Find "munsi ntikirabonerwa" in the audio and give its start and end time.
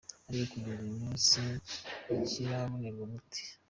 1.01-3.01